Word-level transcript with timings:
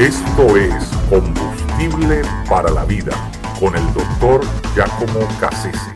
Esto 0.00 0.56
es 0.56 0.72
Combustible 1.10 2.22
para 2.48 2.70
la 2.70 2.86
Vida 2.86 3.12
con 3.60 3.76
el 3.76 3.84
doctor 3.92 4.40
Giacomo 4.74 5.28
Cassese. 5.38 5.92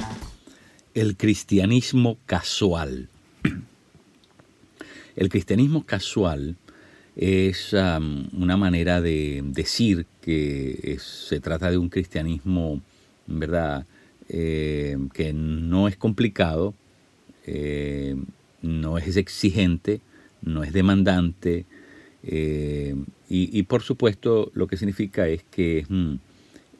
El 0.92 1.16
cristianismo 1.16 2.18
casual. 2.26 3.08
El 5.16 5.30
cristianismo 5.30 5.86
casual 5.86 6.56
es 7.16 7.72
una 7.72 8.58
manera 8.58 9.00
de 9.00 9.40
decir 9.42 10.04
que 10.20 10.98
se 11.00 11.40
trata 11.40 11.70
de 11.70 11.78
un 11.78 11.88
cristianismo, 11.88 12.82
¿verdad?, 13.26 13.86
eh, 14.28 14.98
que 15.14 15.32
no 15.32 15.88
es 15.88 15.96
complicado, 15.96 16.74
eh, 17.46 18.16
no 18.60 18.98
es 18.98 19.16
exigente, 19.16 20.02
no 20.42 20.62
es 20.62 20.74
demandante, 20.74 21.64
eh, 22.26 22.94
y, 23.28 23.62
por 23.64 23.82
supuesto 23.82 24.50
lo 24.54 24.66
que 24.66 24.76
significa 24.76 25.26
es 25.28 25.42
que 25.42 25.84
mm, 25.88 26.14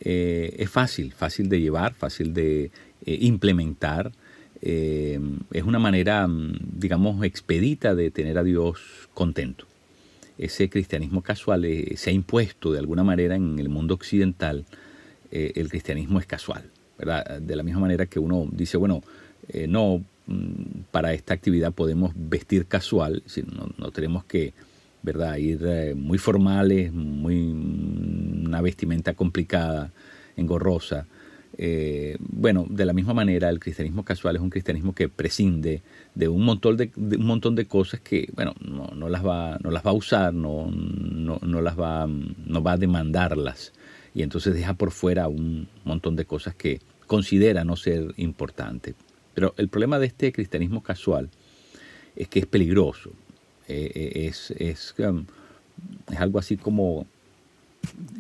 eh, 0.01 0.55
es 0.59 0.71
fácil, 0.71 1.13
fácil 1.13 1.49
de 1.49 1.61
llevar, 1.61 1.95
fácil 1.95 2.33
de 2.33 2.71
eh, 3.05 3.19
implementar. 3.21 4.13
es 4.61 5.63
una 5.63 5.79
manera, 5.79 6.27
mm, 6.27 6.55
digamos, 6.79 7.23
expedita 7.25 7.95
de 7.95 8.11
tener 8.11 8.39
a 8.39 8.45
Dios 8.45 9.09
contento. 9.13 9.67
Ese 10.39 10.69
cristianismo 10.69 11.23
casual 11.23 11.67
se 11.97 12.11
ha 12.11 12.13
impuesto 12.13 12.73
de 12.73 12.79
alguna 12.79 13.05
manera 13.05 13.37
en 13.37 13.59
el 13.59 13.69
mundo 13.69 13.95
occidental. 13.95 14.65
el 15.31 15.69
cristianismo 15.69 16.21
es 16.21 16.27
casual, 16.27 16.63
¿verdad? 16.97 17.41
De 17.41 17.57
la 17.57 17.65
misma 17.65 17.81
manera 17.81 18.07
que 18.07 18.21
uno 18.21 18.47
dice, 18.53 18.77
bueno, 18.77 19.03
no, 19.69 20.03
mm, 20.27 20.85
para 20.93 21.13
esta 21.13 21.35
actividad 21.35 21.73
podemos 21.73 22.13
vestir 22.15 22.67
casual, 22.67 23.23
no, 23.53 23.69
no 23.79 23.91
tenemos 23.91 24.25
que 24.25 24.55
¿verdad? 25.05 25.37
Ir 25.37 25.61
eh, 25.67 25.95
muy 25.95 26.17
formales, 26.17 26.93
muy 26.93 27.39
una 28.47 28.63
vestimenta 28.63 29.13
complicada, 29.13 29.93
engorrosa. 30.37 31.07
Eh, 31.57 32.17
bueno, 32.19 32.67
de 32.69 32.87
la 32.87 32.95
misma 32.95 33.13
manera, 33.13 33.51
el 33.51 33.61
cristianismo 33.61 34.03
casual 34.03 34.37
es 34.37 34.43
un 34.43 34.51
cristianismo 34.51 34.95
que 34.95 35.09
prescinde 35.09 35.83
de 36.15 36.29
un 36.29 36.43
montón 36.43 36.79
de, 36.79 36.91
un 36.97 37.27
montón 37.27 37.55
de 37.55 37.67
cosas 37.67 38.01
que, 38.01 38.31
bueno, 38.35 38.55
no, 38.61 39.09
las 39.09 39.25
va, 39.25 39.59
no 39.63 39.71
las 39.71 39.85
va 39.85 39.91
a 39.91 39.95
usar, 39.95 40.33
no, 40.33 40.71
no, 40.71 41.61
las 41.61 41.79
va, 41.79 42.09
no 42.09 42.63
va 42.63 42.73
a 42.73 42.77
demandarlas. 42.79 43.73
Y 44.15 44.23
entonces 44.23 44.55
deja 44.55 44.75
por 44.75 44.91
fuera 44.91 45.29
un 45.29 45.69
montón 45.85 46.17
de 46.17 46.25
cosas 46.25 46.55
que 46.55 46.81
considera 47.07 47.63
no 47.63 47.77
ser 47.77 48.15
importantes. 48.17 48.95
Pero 49.35 49.55
el 49.59 49.69
problema 49.69 49.99
de 49.99 50.07
este 50.07 50.33
cristianismo 50.33 50.83
casual 50.83 51.29
es 52.17 52.29
que 52.29 52.39
es 52.39 52.47
peligroso, 52.47 53.13
eh, 53.67 53.91
eh, 53.95 54.27
es, 54.27 54.51
es, 54.59 54.95
um, 54.99 55.25
es, 56.11 56.19
algo 56.19 56.39
así 56.39 56.57
como 56.57 57.07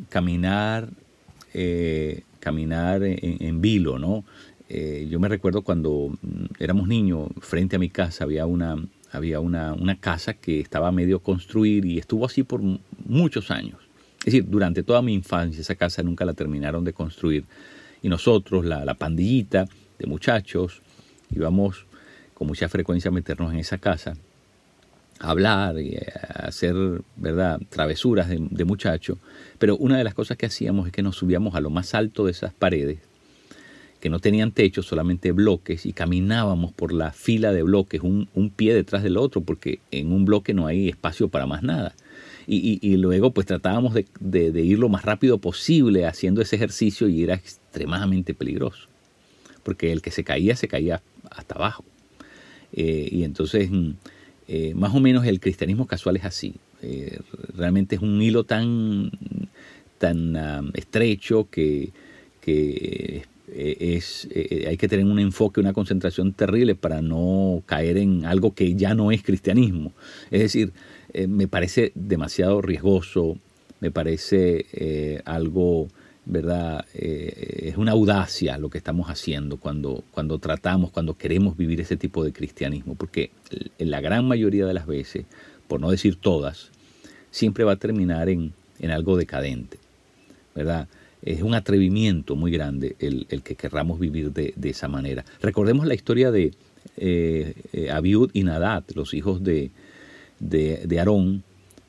caminar, 0.09 0.89
eh, 1.53 2.23
caminar 2.41 3.03
en, 3.05 3.61
vilo, 3.61 3.99
¿no? 3.99 4.25
yo 4.69 5.21
me 5.21 5.29
recuerdo 5.29 5.63
cuando 5.63 6.17
mm, 6.21 6.45
éramos 6.59 6.89
niños, 6.89 7.29
frente 7.41 7.77
a 7.77 7.79
mi 7.79 7.91
casa 7.91 8.25
había 8.25 8.47
una, 8.47 8.77
había 9.13 9.39
una, 9.41 9.75
una, 9.75 10.01
casa 10.01 10.35
que 10.35 10.61
estaba 10.61 10.91
medio 10.91 11.21
construir 11.21 11.85
y 11.85 11.99
estuvo 11.99 12.27
así 12.27 12.43
por 12.43 12.61
muchos 13.07 13.51
años. 13.51 13.79
Es 14.21 14.33
decir, 14.33 14.47
durante 14.49 14.83
toda 14.83 15.03
mi 15.03 15.15
infancia 15.15 15.61
esa 15.61 15.75
casa 15.75 16.03
nunca 16.03 16.25
la 16.25 16.33
terminaron 16.33 16.83
de 16.85 16.93
construir. 16.93 17.45
Y 18.03 18.09
nosotros, 18.09 18.65
la, 18.65 18.85
la 18.85 18.95
pandillita 18.95 19.67
de 19.99 20.07
muchachos, 20.07 20.83
íbamos 21.31 21.87
con 22.33 22.49
mucha 22.49 22.69
frecuencia 22.69 23.11
a 23.11 23.13
meternos 23.13 23.53
en 23.53 23.61
esa 23.61 23.79
casa 23.79 24.17
hablar 25.21 25.79
y 25.79 25.97
hacer, 26.35 26.75
¿verdad?, 27.17 27.61
travesuras 27.69 28.29
de, 28.29 28.47
de 28.51 28.65
muchacho. 28.65 29.19
Pero 29.59 29.77
una 29.77 29.97
de 29.97 30.05
las 30.05 30.15
cosas 30.15 30.37
que 30.37 30.47
hacíamos 30.47 30.87
es 30.87 30.93
que 30.93 31.03
nos 31.03 31.17
subíamos 31.17 31.55
a 31.55 31.61
lo 31.61 31.71
más 31.71 31.95
alto 31.95 32.25
de 32.25 32.33
esas 32.33 32.53
paredes, 32.53 32.99
que 34.05 34.11
no 34.11 34.19
tenían 34.19 34.53
techo, 34.53 34.83
solamente 34.83 35.33
bloques, 35.33 35.87
y 35.87 35.95
caminábamos 35.95 36.73
por 36.73 36.93
la 36.93 37.13
fila 37.13 37.53
de 37.53 37.63
bloques, 37.63 38.03
un, 38.03 38.53
pie 38.55 38.75
detrás 38.75 39.03
del 39.03 39.17
otro, 39.17 39.41
porque 39.41 39.81
en 39.91 40.13
un 40.13 40.27
bloque 40.27 40.53
no 40.53 40.67
hay 40.67 40.91
espacio 40.91 41.29
para 41.29 41.47
más 41.47 41.63
nada. 41.63 41.95
Y, 42.47 42.99
luego 42.99 43.31
pues 43.31 43.47
tratábamos 43.47 43.95
de, 43.95 44.61
ir 44.61 44.79
lo 44.79 44.91
más 44.91 45.07
rápido 45.07 45.39
posible 45.39 46.05
haciendo 46.05 46.43
ese 46.43 46.57
ejercicio 46.57 47.09
y 47.09 47.23
era 47.23 47.35
extremadamente 47.35 48.35
peligroso, 48.35 48.89
porque 49.63 49.91
el 49.91 50.03
que 50.03 50.11
se 50.11 50.23
caía 50.23 50.55
se 50.55 50.69
caía 50.69 51.01
hasta 51.31 51.55
abajo. 51.55 51.87
Eh, 52.75 53.09
y 53.11 53.25
entonces 53.25 53.71
mm, 53.71 53.93
eh, 54.47 54.75
más 54.75 54.95
o 54.95 55.01
menos 55.01 55.27
el 55.27 55.41
cristianismo 55.41 55.87
casual 55.87 56.17
es 56.17 56.25
así. 56.25 56.55
Eh, 56.83 57.19
realmente 57.57 57.97
es 57.97 58.03
un 58.03 58.21
hilo 58.21 58.45
tan, 58.45 59.11
tan 59.99 60.37
ah, 60.37 60.63
estrecho 60.75 61.49
que, 61.51 61.91
que 62.41 63.25
eh, 63.49 63.77
es, 63.97 64.29
hay 64.67 64.77
que 64.77 64.89
tener 64.89 65.07
un 65.07 65.19
enfoque, 65.19 65.61
una 65.61 65.73
concentración 65.73 66.33
terrible 66.33 66.75
para 66.75 67.01
no 67.01 67.63
caer 67.67 67.99
en 67.99 68.27
algo 68.27 68.55
que 68.55 68.75
ya 68.75 68.95
no 68.95 69.13
es 69.13 69.23
cristianismo. 69.23 69.93
Es 70.31 70.41
decir, 70.41 70.73
me 71.29 71.47
parece 71.47 71.93
demasiado 71.95 72.61
riesgoso, 72.61 73.39
me 73.81 73.91
parece 73.91 75.23
algo 75.25 75.89
¿verdad? 76.27 76.87
Eh, 76.95 77.69
es 77.69 77.77
una 77.77 77.93
audacia 77.93 78.57
lo 78.59 78.71
que 78.71 78.79
estamos 78.79 79.11
haciendo 79.11 79.59
cuando, 79.59 80.05
cuando 80.11 80.39
tratamos, 80.39 80.91
cuando 80.91 81.15
queremos 81.15 81.57
vivir 81.57 81.81
ese 81.81 81.97
tipo 81.97 82.25
de 82.25 82.33
cristianismo, 82.33 82.95
porque 82.95 83.31
en 83.79 83.91
la 83.91 84.01
gran 84.01 84.27
mayoría 84.27 84.67
de 84.67 84.75
las 84.75 84.87
veces, 84.87 85.27
por 85.69 85.81
no 85.81 85.91
decir 85.91 86.17
todas, 86.17 86.71
siempre 87.31 87.65
va 87.65 87.73
a 87.73 87.77
terminar 87.77 88.29
en, 88.29 88.53
algo 88.91 89.17
decadente, 89.17 89.79
¿verdad? 90.55 90.89
Es 91.23 91.41
un 91.41 91.55
atrevimiento 91.55 92.37
muy 92.37 92.51
grande 92.53 92.97
el, 92.99 93.27
que 93.43 93.55
querramos 93.55 93.99
vivir 93.99 94.31
de, 94.31 94.53
esa 94.63 94.89
manera. 94.89 95.25
Recordemos 95.41 95.87
la 95.87 95.95
historia 95.95 96.31
de 96.31 96.53
eh, 96.99 97.55
eh, 97.73 97.91
Abiud 97.91 98.31
y 98.35 98.43
Nadad, 98.43 98.85
los 98.95 99.15
hijos 99.15 99.43
de, 99.43 99.71
de, 100.39 100.99
Aarón, 100.99 101.43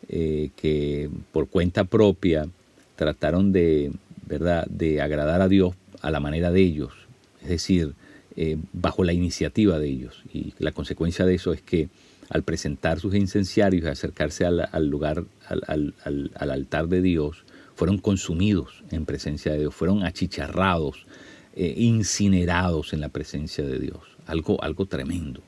que 0.07 1.09
por 1.34 1.50
cuenta 1.50 1.84
propia 1.84 2.47
trataron 2.96 3.52
de, 3.52 3.91
¿verdad?, 4.25 4.65
de 4.67 5.01
agradar 5.01 5.41
a 5.41 5.47
Dios 5.47 5.75
a 6.01 6.11
la 6.11 6.19
manera 6.19 6.51
de 6.51 6.61
ellos, 6.61 6.93
es 7.41 7.49
decir, 7.49 7.93
eh, 8.35 8.57
bajo 8.73 9.03
la 9.03 9.13
iniciativa 9.13 9.79
de 9.79 9.87
ellos. 9.87 10.23
Y 10.33 10.53
la 10.59 10.71
consecuencia 10.71 11.25
de 11.25 11.35
eso 11.35 11.53
es 11.53 11.61
que 11.61 11.89
al 12.29 12.43
presentar 12.43 12.99
sus 12.99 13.15
incenciarios 13.15 13.83
y 13.83 13.87
acercarse 13.87 14.45
al, 14.45 14.87
lugar, 14.87 15.23
al, 15.47 15.93
altar 16.51 16.87
de 16.87 17.01
Dios, 17.01 17.45
fueron 17.75 17.97
consumidos 17.97 18.83
en 18.91 19.05
presencia 19.05 19.51
de 19.51 19.59
Dios, 19.59 19.75
fueron 19.75 20.03
achicharrados, 20.03 21.05
eh, 21.55 21.73
incinerados 21.77 22.93
en 22.93 23.01
la 23.01 23.09
presencia 23.09 23.63
de 23.63 23.79
Dios. 23.79 23.99
Algo, 24.25 24.61
algo 24.63 24.85
tremendo. 24.85 25.41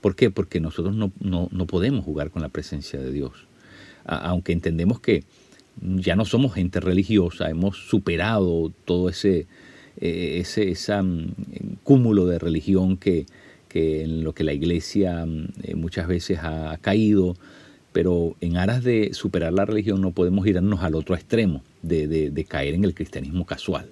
¿Por 0.00 0.16
qué? 0.16 0.30
Porque 0.30 0.60
nosotros 0.60 0.96
no, 0.96 1.12
no 1.20 1.66
podemos 1.66 2.04
jugar 2.04 2.30
con 2.30 2.42
la 2.42 2.48
presencia 2.48 2.98
de 2.98 3.12
Dios. 3.12 3.32
aunque 4.04 4.52
entendemos 4.52 4.98
que 4.98 5.22
ya 5.80 6.16
no 6.16 6.24
somos 6.24 6.54
gente 6.54 6.80
religiosa, 6.80 7.48
hemos 7.50 7.76
superado 7.88 8.72
todo 8.84 9.08
ese, 9.08 9.46
eh, 10.00 10.42
ese 10.44 11.02
mm, 11.02 11.32
cúmulo 11.82 12.26
de 12.26 12.38
religión 12.38 12.96
que, 12.96 13.26
en 13.74 14.22
lo 14.22 14.34
que 14.34 14.44
la 14.44 14.52
iglesia 14.52 15.24
mm, 15.24 15.48
eh, 15.62 15.74
muchas 15.74 16.06
veces 16.06 16.38
ha 16.42 16.78
caído, 16.80 17.36
pero 17.92 18.36
en 18.40 18.56
aras 18.56 18.84
de 18.84 19.10
superar 19.12 19.52
la 19.52 19.64
religión 19.64 20.00
no 20.00 20.12
podemos 20.12 20.46
irnos 20.46 20.82
al 20.82 20.94
otro 20.94 21.14
extremo, 21.14 21.62
de, 21.82 22.46
caer 22.48 22.74
en 22.74 22.84
el 22.84 22.94
cristianismo 22.94 23.44
casual 23.44 23.88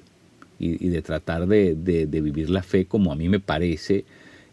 y, 0.59 0.89
de 0.89 1.03
tratar 1.03 1.47
de, 1.47 1.75
vivir 2.07 2.51
la 2.51 2.63
fe 2.63 2.85
como 2.87 3.13
a 3.13 3.17
mí 3.17 3.29
me 3.29 3.41
parece, 3.41 4.05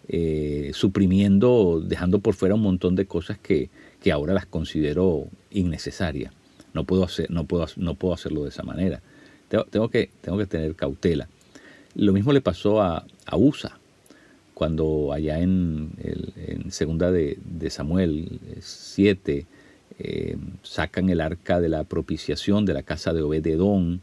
eh, 0.09 0.71
suprimiendo, 0.73 1.81
dejando 1.85 2.19
por 2.19 2.33
fuera 2.33 2.55
un 2.55 2.61
montón 2.61 2.95
de 2.95 3.05
cosas 3.05 3.37
que, 3.37 3.69
que 4.01 4.11
ahora 4.11 4.33
las 4.33 4.45
considero 4.45 5.25
innecesarias. 5.51 6.36
No 6.77 6.83
puedo, 6.83 7.05
hacer, 7.05 7.31
no 7.31 7.45
puedo, 7.45 7.65
no 7.75 7.95
puedo 7.95 8.13
hacerlo 8.13 8.43
de 8.43 8.49
esa 8.49 8.61
manera. 8.61 9.01
Tengo, 9.49 9.89
que, 9.89 10.11
tengo 10.21 10.37
que 10.37 10.45
tener 10.45 10.75
cautela. 10.75 11.27
Lo 11.95 12.13
mismo 12.13 12.33
le 12.33 12.41
pasó 12.41 12.83
a, 12.83 13.03
USA, 13.31 13.79
cuando 14.53 15.11
allá 15.11 15.39
en, 15.39 15.89
en 15.97 16.71
segunda 16.71 17.11
de, 17.11 17.39
Samuel 17.71 18.39
7 18.61 19.47
eh, 19.97 20.37
sacan 20.61 21.09
el 21.09 21.19
arca 21.19 21.59
de 21.59 21.69
la 21.69 21.83
propiciación 21.83 22.63
de 22.65 22.75
la 22.75 22.83
casa 22.83 23.11
de 23.11 23.23
Obededón 23.23 24.01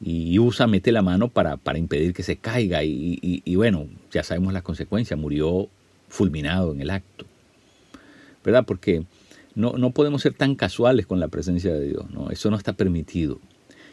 y 0.00 0.38
USA 0.38 0.66
mete 0.66 0.92
la 0.92 1.02
mano 1.02 1.28
para, 1.28 1.58
para 1.58 1.78
impedir 1.78 2.14
que 2.14 2.22
se 2.22 2.36
caiga 2.36 2.84
y, 2.84 3.18
y, 3.20 3.54
bueno, 3.56 3.86
ya 4.10 4.22
sabemos 4.22 4.54
las 4.54 4.62
consecuencias, 4.62 5.20
murió 5.20 5.68
fulminado 6.08 6.72
en 6.72 6.80
el 6.80 6.88
acto. 6.88 7.26
¿Verdad? 8.42 8.64
Porque 8.64 9.04
no, 9.58 9.90
podemos 9.90 10.22
ser 10.22 10.34
tan 10.34 10.54
casuales 10.54 11.04
con 11.04 11.18
la 11.18 11.26
presencia 11.26 11.74
de 11.74 11.88
Dios, 11.88 12.08
¿no? 12.10 12.30
Eso 12.30 12.48
no 12.48 12.56
está 12.56 12.74
permitido. 12.74 13.40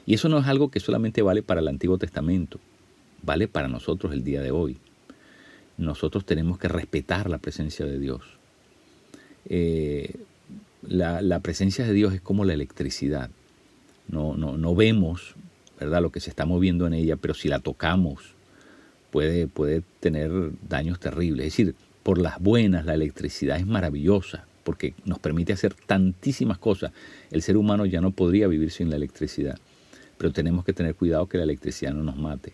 Y 0.06 0.14
eso 0.14 0.30
no 0.30 0.38
es 0.38 0.46
algo 0.46 0.70
que 0.70 0.80
solamente 0.80 1.24
vale 1.24 1.42
para 1.42 1.60
el 1.60 1.68
Antiguo 1.68 1.98
Testamento, 1.98 2.60
vale 3.24 3.48
para 3.48 3.68
nosotros 3.68 4.14
el 4.14 4.24
día 4.24 4.44
de 4.44 4.52
hoy. 4.52 4.78
Nosotros 5.80 6.24
tenemos 6.24 6.60
que 6.60 6.68
respetar 6.68 7.32
la 7.32 7.40
presencia 7.40 7.84
de 7.84 7.98
Dios. 7.98 8.22
Eh, 9.50 10.14
la, 10.84 11.40
presencia 11.40 11.84
de 11.84 11.94
Dios 11.94 12.14
es 12.14 12.22
como 12.22 12.46
la 12.46 12.54
electricidad. 12.54 13.32
no, 14.08 14.38
no, 14.38 14.58
no 14.58 14.76
vemos 14.76 15.34
¿verdad? 15.80 16.04
lo 16.04 16.12
que 16.12 16.20
se 16.20 16.30
está 16.30 16.46
moviendo 16.46 16.86
en 16.86 16.94
ella, 16.94 17.16
pero 17.16 17.34
si 17.34 17.48
la 17.48 17.58
tocamos 17.58 18.36
puede, 19.10 19.48
puede 19.48 19.82
tener 20.00 20.32
daños 20.70 21.00
terribles. 21.00 21.48
Es 21.48 21.54
decir, 21.54 21.76
por 22.04 22.20
las 22.20 22.40
buenas, 22.40 22.86
la 22.86 22.94
electricidad 22.94 23.58
es 23.58 23.66
maravillosa 23.66 24.46
porque 24.66 24.96
nos 25.06 25.20
permite 25.20 25.54
hacer 25.54 25.76
tantísimas 25.76 26.58
cosas. 26.58 26.92
El 27.32 27.44
ser 27.44 27.56
humano 27.56 27.86
ya 27.86 28.02
no 28.02 28.12
podría 28.12 28.48
vivir 28.48 28.72
sin 28.72 28.90
la 28.90 28.98
electricidad, 28.98 29.58
pero 30.18 30.34
tenemos 30.34 30.66
que 30.66 30.74
tener 30.74 30.96
cuidado 30.96 31.28
que 31.28 31.38
la 31.38 31.44
electricidad 31.44 31.94
no 31.94 32.04
nos 32.04 32.18
mate. 32.18 32.54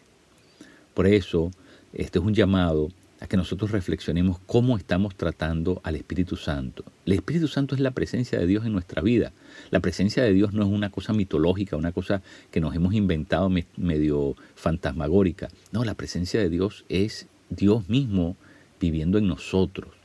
Por 0.94 1.08
eso, 1.08 1.52
este 1.94 2.20
es 2.20 2.26
un 2.26 2.34
llamado 2.34 2.90
a 3.22 3.28
que 3.28 3.38
nosotros 3.38 3.72
reflexionemos 3.72 4.40
cómo 4.46 4.78
estamos 4.78 5.16
tratando 5.16 5.80
al 5.84 5.96
Espíritu 5.96 6.36
Santo. 6.36 6.84
El 7.06 7.14
Espíritu 7.14 7.48
Santo 7.48 7.76
es 7.76 7.82
la 7.82 7.92
presencia 7.92 8.38
de 8.38 8.46
Dios 8.46 8.66
en 8.66 8.74
nuestra 8.74 9.02
vida. 9.02 9.32
La 9.70 9.80
presencia 9.80 10.24
de 10.24 10.34
Dios 10.34 10.54
no 10.54 10.64
es 10.64 10.70
una 10.70 10.90
cosa 10.90 11.14
mitológica, 11.14 11.78
una 11.78 11.94
cosa 11.94 12.22
que 12.52 12.60
nos 12.60 12.76
hemos 12.76 12.94
inventado 12.94 13.50
medio 13.78 14.36
fantasmagórica. 14.56 15.48
No, 15.72 15.86
la 15.86 15.94
presencia 15.94 16.42
de 16.42 16.50
Dios 16.50 16.84
es 16.90 17.28
Dios 17.50 17.88
mismo 17.88 18.36
viviendo 18.80 19.18
en 19.18 19.28
nosotros. 19.28 20.01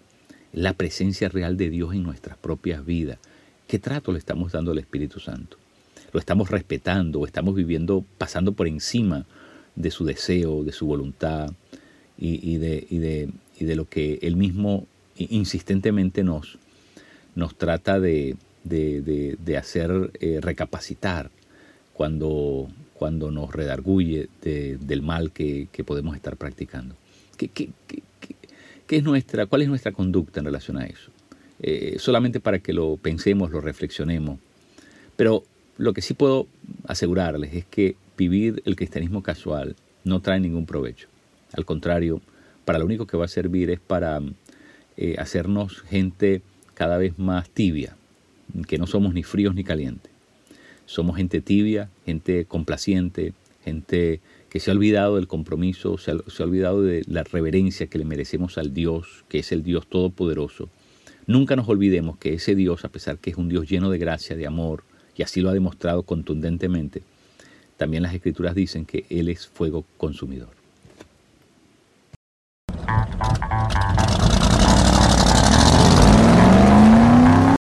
La 0.56 0.72
presencia 0.72 1.28
real 1.28 1.56
de 1.56 1.70
Dios 1.70 1.94
en 1.94 2.02
nuestras 2.02 2.36
propias 2.38 2.84
vidas. 2.84 3.18
¿Qué 3.68 3.78
trato 3.78 4.10
le 4.10 4.18
estamos 4.18 4.50
dando 4.52 4.72
al 4.72 4.78
Espíritu 4.78 5.20
Santo? 5.20 5.58
¿Lo 6.12 6.18
estamos 6.18 6.50
respetando 6.50 7.20
o 7.20 7.26
estamos 7.26 7.54
viviendo, 7.54 8.04
pasando 8.16 8.52
por 8.52 8.66
encima 8.66 9.26
de 9.74 9.90
su 9.90 10.04
deseo, 10.04 10.64
de 10.64 10.72
su 10.72 10.86
voluntad? 10.86 11.52
y, 12.18 12.56
de, 12.56 12.86
y, 12.88 12.98
de, 12.98 13.28
y, 13.58 13.64
de, 13.66 13.76
lo 13.76 13.86
que 13.88 14.18
él 14.22 14.36
mismo 14.36 14.86
insistentemente 15.16 16.24
nos, 16.24 16.58
nos 17.34 17.56
trata 17.56 18.00
de, 18.00 18.36
de 18.64 19.56
hacer 19.58 20.10
eh, 20.20 20.38
recapacitar 20.40 21.30
cuando, 21.92 22.68
cuando 22.94 23.30
nos 23.30 23.52
redarguye 23.52 24.28
del 24.42 25.02
mal 25.02 25.32
que, 25.32 25.68
podemos 25.84 26.16
estar 26.16 26.36
practicando. 26.36 26.94
¿Qué, 27.36 27.48
qué, 27.48 27.68
qué, 27.86 28.02
es 28.88 29.02
nuestra, 29.02 29.46
¿Cuál 29.46 29.62
es 29.62 29.68
nuestra 29.68 29.92
conducta 29.92 30.40
en 30.40 30.46
relación 30.46 30.78
a 30.78 30.86
eso? 30.86 31.10
Eh, 31.60 31.96
solamente 31.98 32.40
para 32.40 32.58
que 32.58 32.72
lo 32.72 32.96
pensemos, 32.96 33.50
lo 33.50 33.60
reflexionemos. 33.60 34.38
Pero 35.16 35.44
lo 35.78 35.92
que 35.92 36.02
sí 36.02 36.14
puedo 36.14 36.46
asegurarles 36.86 37.54
es 37.54 37.64
que 37.64 37.96
vivir 38.16 38.62
el 38.64 38.76
cristianismo 38.76 39.22
casual 39.22 39.76
no 40.04 40.20
trae 40.20 40.40
ningún 40.40 40.66
provecho. 40.66 41.08
Al 41.52 41.64
contrario, 41.64 42.20
para 42.64 42.78
lo 42.78 42.84
único 42.84 43.06
que 43.06 43.16
va 43.16 43.24
a 43.24 43.28
servir 43.28 43.70
es 43.70 43.80
para 43.80 44.20
eh, 44.96 45.16
hacernos 45.18 45.82
gente 45.82 46.42
cada 46.74 46.98
vez 46.98 47.18
más 47.18 47.48
tibia, 47.50 47.96
que 48.68 48.78
no 48.78 48.86
somos 48.86 49.14
ni 49.14 49.22
fríos 49.22 49.54
ni 49.54 49.64
calientes. 49.64 50.10
Somos 50.84 51.16
gente 51.16 51.40
tibia, 51.40 51.90
gente 52.04 52.44
complaciente, 52.44 53.32
gente 53.66 54.20
que 54.48 54.60
se 54.60 54.70
ha 54.70 54.74
olvidado 54.74 55.16
del 55.16 55.26
compromiso, 55.26 55.98
se 55.98 56.12
ha, 56.12 56.44
olvidado 56.44 56.82
de 56.82 57.02
la 57.08 57.24
reverencia 57.24 57.88
que 57.88 57.98
le 57.98 58.04
merecemos 58.04 58.58
al 58.58 58.72
Dios, 58.72 59.24
que 59.28 59.40
es 59.40 59.50
el 59.50 59.64
Dios 59.64 59.88
Todopoderoso. 59.88 60.70
Nunca 61.26 61.56
nos 61.56 61.68
olvidemos 61.68 62.16
que 62.16 62.34
ese 62.34 62.54
Dios, 62.54 62.84
a 62.84 62.88
pesar 62.88 63.18
que 63.18 63.30
es 63.30 63.36
un 63.36 63.48
Dios 63.48 63.68
lleno 63.68 63.90
de 63.90 63.98
gracia, 63.98 64.36
de 64.36 64.46
amor, 64.46 64.84
y 65.16 65.22
así 65.24 65.40
lo 65.40 65.50
ha 65.50 65.52
demostrado 65.52 66.04
contundentemente, 66.04 67.02
también 67.76 68.04
las 68.04 68.14
escrituras 68.14 68.54
dicen 68.54 68.86
que 68.86 69.04
Él 69.10 69.28
es 69.28 69.48
fuego 69.48 69.84
consumidor. 69.96 70.65